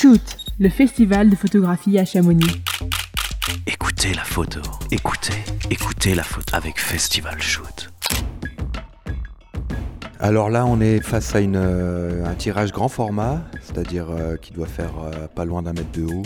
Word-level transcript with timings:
Shoot, 0.00 0.38
le 0.58 0.70
festival 0.70 1.28
de 1.28 1.36
photographie 1.36 1.98
à 1.98 2.06
Chamonix. 2.06 2.62
Écoutez 3.66 4.14
la 4.14 4.24
photo. 4.24 4.62
Écoutez, 4.90 5.34
écoutez 5.70 6.14
la 6.14 6.22
photo 6.22 6.56
avec 6.56 6.80
Festival 6.80 7.38
Shoot. 7.42 7.92
Alors 10.18 10.48
là, 10.48 10.64
on 10.64 10.80
est 10.80 11.02
face 11.02 11.34
à 11.34 11.40
une, 11.40 11.56
euh, 11.56 12.24
un 12.24 12.34
tirage 12.34 12.72
grand 12.72 12.88
format, 12.88 13.42
c'est-à-dire 13.60 14.06
euh, 14.08 14.36
qui 14.38 14.54
doit 14.54 14.66
faire 14.66 14.92
euh, 15.04 15.26
pas 15.26 15.44
loin 15.44 15.60
d'un 15.60 15.74
mètre 15.74 15.92
de 15.92 16.04
haut, 16.04 16.22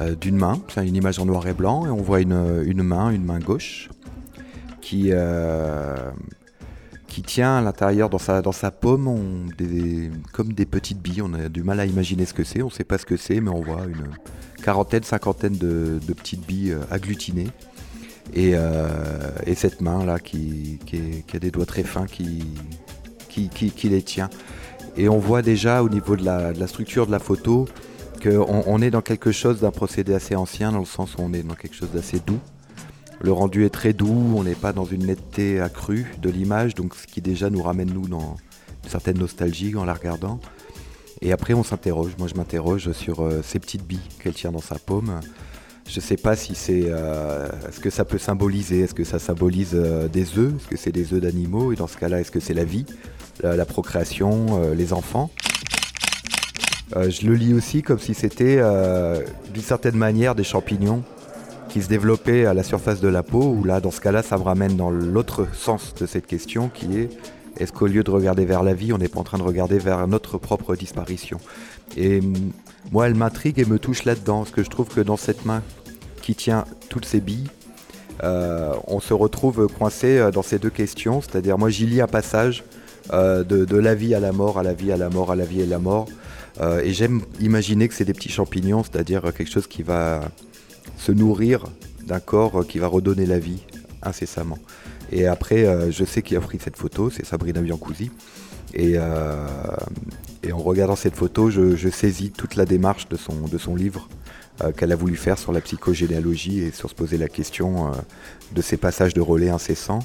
euh, 0.00 0.14
d'une 0.14 0.36
main. 0.36 0.62
C'est 0.72 0.86
une 0.86 0.94
image 0.94 1.18
en 1.18 1.26
noir 1.26 1.44
et 1.48 1.54
blanc 1.54 1.86
et 1.86 1.90
on 1.90 2.00
voit 2.00 2.20
une, 2.20 2.62
une 2.64 2.84
main, 2.84 3.10
une 3.10 3.24
main 3.24 3.40
gauche, 3.40 3.88
qui, 4.80 5.08
euh, 5.10 6.12
qui 7.18 7.24
tient 7.24 7.56
à 7.56 7.60
l'intérieur 7.60 8.08
dans 8.10 8.18
sa, 8.18 8.42
dans 8.42 8.52
sa 8.52 8.70
des, 9.58 10.10
comme 10.32 10.52
des 10.52 10.66
petites 10.66 11.02
billes. 11.02 11.20
On 11.22 11.34
a 11.34 11.48
du 11.48 11.64
mal 11.64 11.80
à 11.80 11.84
imaginer 11.84 12.24
ce 12.26 12.32
que 12.32 12.44
c'est, 12.44 12.62
on 12.62 12.66
ne 12.66 12.70
sait 12.70 12.84
pas 12.84 12.96
ce 12.96 13.06
que 13.06 13.16
c'est, 13.16 13.40
mais 13.40 13.50
on 13.50 13.60
voit 13.60 13.86
une 13.86 14.06
quarantaine, 14.62 15.02
cinquantaine 15.02 15.56
de, 15.56 15.98
petites 16.14 16.46
billes 16.46 16.70
euh, 16.70 16.84
agglutinées. 16.92 17.48
Et, 18.34 18.52
euh, 18.54 18.86
et 19.46 19.56
cette 19.56 19.80
main 19.80 20.04
là 20.04 20.20
qui, 20.20 20.78
qui, 20.86 21.24
a 21.34 21.38
des 21.40 21.50
doigts 21.50 21.66
très 21.66 21.82
fins 21.82 22.06
qui, 22.06 22.44
qui, 23.28 23.88
les 23.88 24.02
tient. 24.02 24.30
Et 24.96 25.08
on 25.08 25.18
voit 25.18 25.42
déjà 25.42 25.82
au 25.82 25.88
niveau 25.88 26.14
de 26.14 26.24
la, 26.24 26.66
structure 26.68 27.08
de 27.08 27.10
la 27.10 27.18
photo 27.18 27.66
qu'on 28.22 28.62
on 28.64 28.80
est 28.80 28.90
dans 28.90 29.02
quelque 29.02 29.32
chose 29.32 29.60
d'un 29.60 29.72
procédé 29.72 30.14
assez 30.14 30.36
ancien, 30.36 30.70
dans 30.70 30.78
le 30.78 30.84
sens 30.84 31.16
où 31.16 31.22
on 31.22 31.32
est 31.32 31.42
dans 31.42 31.56
quelque 31.56 31.74
chose 31.74 31.90
d'assez 31.92 32.20
doux. 32.24 32.38
Le 33.20 33.32
rendu 33.32 33.64
est 33.64 33.70
très 33.70 33.92
doux, 33.92 34.32
on 34.36 34.44
n'est 34.44 34.54
pas 34.54 34.72
dans 34.72 34.84
une 34.84 35.06
netteté 35.06 35.60
accrue 35.60 36.14
de 36.22 36.30
l'image, 36.30 36.76
donc 36.76 36.94
ce 36.94 37.06
qui 37.06 37.20
déjà 37.20 37.50
nous 37.50 37.62
ramène 37.62 37.92
nous 37.92 38.06
dans 38.06 38.36
une 38.84 38.90
certaine 38.90 39.18
nostalgie 39.18 39.74
en 39.74 39.84
la 39.84 39.94
regardant. 39.94 40.38
Et 41.20 41.32
après 41.32 41.52
on 41.52 41.64
s'interroge, 41.64 42.12
moi 42.18 42.28
je 42.28 42.34
m'interroge 42.34 42.92
sur 42.92 43.24
euh, 43.24 43.40
ces 43.42 43.58
petites 43.58 43.84
billes 43.84 43.98
qu'elle 44.22 44.34
tient 44.34 44.52
dans 44.52 44.60
sa 44.60 44.78
paume. 44.78 45.18
Je 45.88 45.96
ne 45.96 46.00
sais 46.00 46.16
pas 46.16 46.36
si 46.36 46.54
c'est 46.54 46.84
euh, 46.86 47.48
ce 47.72 47.80
que 47.80 47.90
ça 47.90 48.04
peut 48.04 48.18
symboliser. 48.18 48.80
Est-ce 48.80 48.94
que 48.94 49.04
ça 49.04 49.18
symbolise 49.18 49.72
euh, 49.74 50.06
des 50.06 50.38
œufs 50.38 50.54
Est-ce 50.54 50.68
que 50.68 50.76
c'est 50.76 50.92
des 50.92 51.12
œufs 51.12 51.20
d'animaux 51.20 51.72
Et 51.72 51.76
dans 51.76 51.88
ce 51.88 51.96
cas-là, 51.96 52.20
est-ce 52.20 52.30
que 52.30 52.40
c'est 52.40 52.54
la 52.54 52.64
vie, 52.64 52.86
la, 53.42 53.64
procréation, 53.64 54.72
les 54.74 54.92
enfants? 54.92 55.30
Je 56.94 57.26
le 57.26 57.34
lis 57.34 57.54
aussi 57.54 57.82
comme 57.82 57.98
si 57.98 58.14
c'était 58.14 58.60
d'une 59.52 59.62
certaine 59.62 59.96
manière 59.96 60.34
des 60.34 60.44
champignons 60.44 61.04
se 61.82 61.88
développaient 61.88 62.46
à 62.46 62.54
la 62.54 62.62
surface 62.62 63.00
de 63.00 63.08
la 63.08 63.22
peau. 63.22 63.42
Ou 63.42 63.64
là, 63.64 63.80
dans 63.80 63.90
ce 63.90 64.00
cas-là, 64.00 64.22
ça 64.22 64.36
me 64.38 64.42
ramène 64.42 64.76
dans 64.76 64.90
l'autre 64.90 65.46
sens 65.52 65.94
de 66.00 66.06
cette 66.06 66.26
question 66.26 66.68
qui 66.68 66.98
est 66.98 67.10
est-ce 67.58 67.72
qu'au 67.72 67.86
lieu 67.86 68.04
de 68.04 68.10
regarder 68.10 68.44
vers 68.44 68.62
la 68.62 68.72
vie, 68.72 68.92
on 68.92 68.98
n'est 68.98 69.08
pas 69.08 69.18
en 69.18 69.24
train 69.24 69.38
de 69.38 69.42
regarder 69.42 69.78
vers 69.78 70.06
notre 70.06 70.38
propre 70.38 70.76
disparition? 70.76 71.38
Et 71.96 72.20
hum, 72.20 72.52
moi, 72.92 73.06
elle 73.06 73.14
m'intrigue 73.14 73.58
et 73.58 73.64
me 73.64 73.78
touche 73.78 74.04
là-dedans, 74.04 74.38
parce 74.38 74.50
que 74.50 74.62
je 74.62 74.70
trouve 74.70 74.88
que 74.88 75.00
dans 75.00 75.16
cette 75.16 75.44
main 75.44 75.62
qui 76.22 76.34
tient 76.34 76.64
toutes 76.88 77.04
ces 77.04 77.20
billes, 77.20 77.48
euh, 78.22 78.74
on 78.86 79.00
se 79.00 79.14
retrouve 79.14 79.68
coincé 79.68 80.18
euh, 80.18 80.30
dans 80.30 80.42
ces 80.42 80.58
deux 80.58 80.70
questions. 80.70 81.20
C'est-à-dire, 81.20 81.58
moi, 81.58 81.70
j'y 81.70 81.86
lis 81.86 82.00
un 82.00 82.06
passage 82.06 82.64
euh, 83.12 83.44
de, 83.44 83.76
la 83.76 83.94
vie 83.94 84.14
à 84.14 84.20
la 84.20 84.32
mort, 84.32 84.58
à 84.58 84.62
la 84.62 84.72
vie 84.72 84.92
à 84.92 84.96
la 84.96 85.08
mort, 85.10 85.32
à 85.32 85.36
la 85.36 85.44
vie 85.44 85.60
et 85.60 85.66
la 85.66 85.78
mort. 85.78 86.06
Et 86.82 86.92
j'aime 86.92 87.22
imaginer 87.38 87.86
que 87.86 87.94
c'est 87.94 88.04
des 88.04 88.12
petits 88.12 88.30
champignons, 88.30 88.82
c'est-à-dire 88.82 89.22
quelque 89.32 89.48
chose 89.48 89.68
qui 89.68 89.84
va 89.84 90.22
se 90.96 91.12
nourrir 91.12 91.64
d'un 92.06 92.20
corps 92.20 92.66
qui 92.66 92.78
va 92.78 92.86
redonner 92.86 93.26
la 93.26 93.38
vie 93.38 93.62
incessamment. 94.02 94.58
Et 95.10 95.26
après, 95.26 95.66
euh, 95.66 95.90
je 95.90 96.04
sais 96.04 96.22
qui 96.22 96.36
a 96.36 96.40
pris 96.40 96.58
cette 96.62 96.76
photo, 96.76 97.10
c'est 97.10 97.24
Sabrina 97.24 97.60
Biancusi. 97.60 98.10
Et, 98.74 98.94
euh, 98.96 99.46
et 100.42 100.52
en 100.52 100.58
regardant 100.58 100.96
cette 100.96 101.16
photo, 101.16 101.50
je, 101.50 101.76
je 101.76 101.88
saisis 101.88 102.30
toute 102.30 102.56
la 102.56 102.64
démarche 102.64 103.08
de 103.08 103.16
son, 103.16 103.48
de 103.48 103.58
son 103.58 103.74
livre 103.74 104.08
euh, 104.62 104.72
qu'elle 104.72 104.90
a 104.90 104.96
voulu 104.96 105.14
faire 105.14 105.38
sur 105.38 105.52
la 105.52 105.60
psychogénéalogie 105.60 106.60
et 106.60 106.72
sur 106.72 106.90
se 106.90 106.94
poser 106.94 107.16
la 107.16 107.28
question 107.28 107.88
euh, 107.88 107.90
de 108.52 108.60
ces 108.60 108.76
passages 108.76 109.14
de 109.14 109.20
relais 109.20 109.50
incessants. 109.50 110.00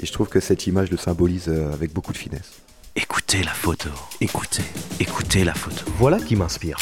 Et 0.00 0.06
je 0.06 0.12
trouve 0.12 0.28
que 0.28 0.38
cette 0.38 0.66
image 0.68 0.92
le 0.92 0.96
symbolise 0.96 1.46
euh, 1.48 1.72
avec 1.72 1.92
beaucoup 1.92 2.12
de 2.12 2.18
finesse. 2.18 2.52
Écoutez 2.94 3.42
la 3.42 3.50
photo. 3.50 3.88
Écoutez, 4.20 4.62
écoutez 5.00 5.42
la 5.42 5.54
photo. 5.54 5.84
Voilà 5.98 6.18
qui 6.18 6.36
m'inspire. 6.36 6.78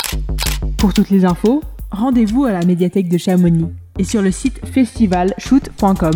Pour 0.77 0.93
toutes 0.93 1.09
les 1.09 1.25
infos, 1.25 1.62
rendez-vous 1.94 2.44
à 2.44 2.53
la 2.53 2.65
médiathèque 2.65 3.09
de 3.09 3.19
Chamonix 3.19 3.66
et 3.99 4.05
sur 4.05 4.22
le 4.22 4.31
site 4.31 4.60
festivalshoot.com. 4.66 6.12